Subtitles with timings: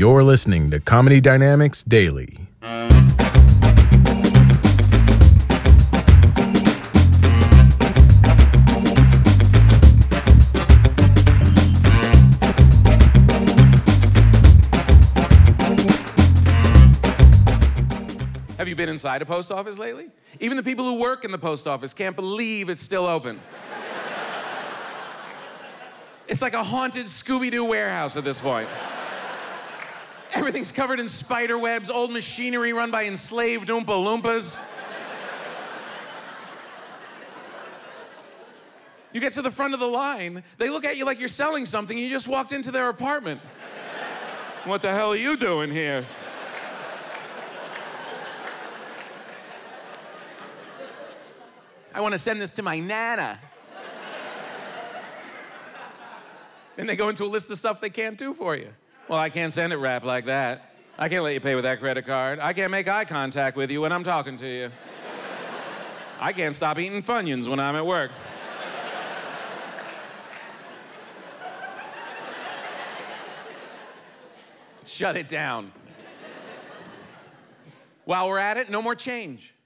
[0.00, 2.38] You're listening to Comedy Dynamics Daily.
[18.56, 20.08] Have you been inside a post office lately?
[20.40, 23.38] Even the people who work in the post office can't believe it's still open.
[26.26, 28.66] it's like a haunted Scooby Doo warehouse at this point.
[30.32, 34.56] Everything's covered in spider webs, old machinery run by enslaved Oompa Loompas.
[39.12, 41.66] You get to the front of the line, they look at you like you're selling
[41.66, 43.40] something, you just walked into their apartment.
[44.64, 46.06] what the hell are you doing here?
[51.92, 53.40] I want to send this to my nana.
[56.78, 58.70] and they go into a list of stuff they can't do for you.
[59.10, 60.72] Well, I can't send it wrapped like that.
[60.96, 62.38] I can't let you pay with that credit card.
[62.38, 64.70] I can't make eye contact with you when I'm talking to you.
[66.20, 68.12] I can't stop eating Funyuns when I'm at work.
[74.84, 75.72] Shut it down.
[78.04, 79.56] While we're at it, no more change.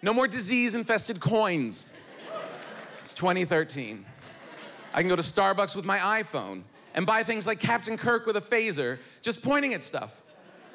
[0.00, 1.92] No more disease infested coins.
[3.00, 4.06] It's 2013.
[4.94, 6.62] I can go to Starbucks with my iPhone
[6.94, 10.20] and buy things like Captain Kirk with a phaser, just pointing at stuff.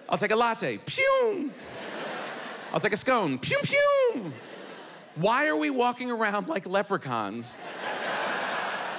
[0.10, 1.52] I'll take a latte, pew.
[2.73, 4.32] I'll take a scone, pew pew.
[5.16, 7.58] Why are we walking around like leprechauns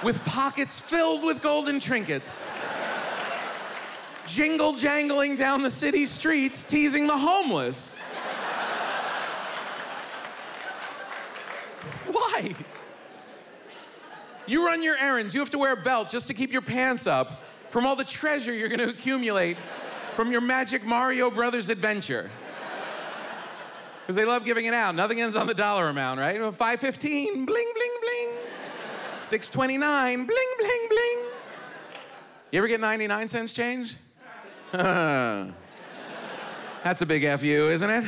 [0.03, 2.47] with pockets filled with golden trinkets?
[4.25, 8.01] Jingle jangling down the city streets, teasing the homeless.
[12.11, 12.53] Why?
[14.49, 17.05] You run your errands, you have to wear a belt just to keep your pants
[17.05, 19.57] up from all the treasure you're gonna accumulate
[20.15, 22.31] from your magic Mario Brothers adventure.
[24.01, 24.95] Because they love giving it out.
[24.95, 26.35] Nothing ends on the dollar amount, right?
[26.35, 28.29] 515, bling, bling, bling.
[29.19, 31.19] 629, bling, bling, bling.
[32.51, 33.97] You ever get 99 cents change?
[34.71, 35.53] That's
[37.03, 38.03] a big FU, isn't it?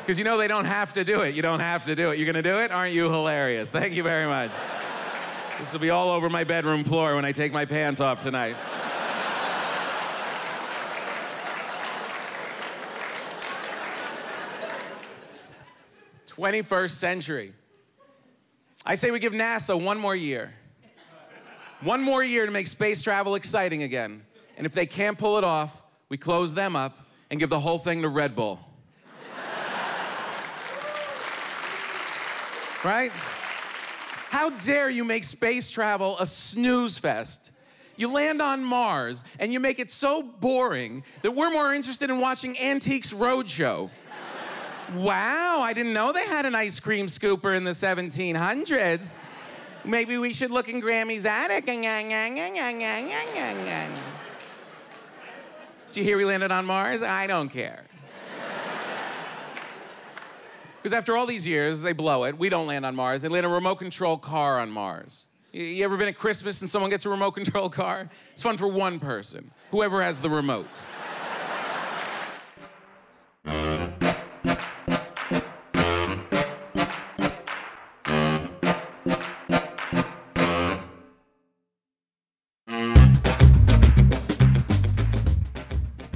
[0.00, 1.34] Because you know they don't have to do it.
[1.34, 2.18] You don't have to do it.
[2.18, 2.70] You're gonna do it?
[2.70, 3.70] Aren't you hilarious?
[3.70, 4.50] Thank you very much.
[5.58, 8.56] This will be all over my bedroom floor when I take my pants off tonight.
[16.26, 17.52] Twenty-first century.
[18.84, 20.52] I say we give NASA one more year.
[21.82, 24.24] One more year to make space travel exciting again.
[24.56, 26.98] And if they can't pull it off, we close them up
[27.30, 28.58] and give the whole thing to Red Bull.
[32.84, 33.12] right?
[34.34, 37.52] How dare you make space travel a snooze fest?
[37.94, 42.18] You land on Mars and you make it so boring that we're more interested in
[42.18, 43.90] watching Antiques Roadshow.
[44.96, 49.14] wow, I didn't know they had an ice cream scooper in the 1700s.
[49.84, 51.66] Maybe we should look in Grammy's attic.
[55.92, 57.02] Did you hear we landed on Mars?
[57.02, 57.84] I don't care.
[60.84, 62.36] Because after all these years, they blow it.
[62.36, 63.22] We don't land on Mars.
[63.22, 65.24] They land a remote control car on Mars.
[65.50, 68.10] You, ever been at Christmas and someone gets a remote control car?
[68.34, 70.66] It's fun for one person, whoever has the remote.